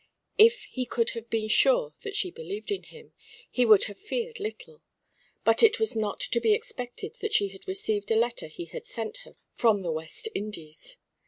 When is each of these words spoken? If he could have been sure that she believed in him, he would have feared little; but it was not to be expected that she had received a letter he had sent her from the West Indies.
If 0.39 0.63
he 0.63 0.87
could 0.87 1.11
have 1.11 1.29
been 1.29 1.47
sure 1.47 1.93
that 2.01 2.15
she 2.15 2.31
believed 2.31 2.71
in 2.71 2.81
him, 2.85 3.13
he 3.51 3.67
would 3.67 3.83
have 3.83 3.99
feared 3.99 4.39
little; 4.39 4.81
but 5.43 5.61
it 5.61 5.79
was 5.79 5.95
not 5.95 6.19
to 6.21 6.41
be 6.41 6.53
expected 6.53 7.17
that 7.21 7.35
she 7.35 7.49
had 7.49 7.67
received 7.67 8.09
a 8.09 8.15
letter 8.15 8.47
he 8.47 8.65
had 8.65 8.87
sent 8.87 9.17
her 9.17 9.35
from 9.53 9.83
the 9.83 9.91
West 9.91 10.27
Indies. 10.33 10.97